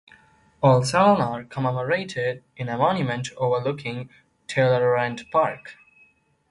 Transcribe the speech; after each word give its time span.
All 0.63 0.81
seven 0.83 1.21
are 1.21 1.43
commemorated 1.43 2.43
in 2.57 2.69
a 2.69 2.77
monument 2.79 3.27
overlooking 3.37 4.09
Talleyrand 4.47 5.25
Park. 5.29 5.75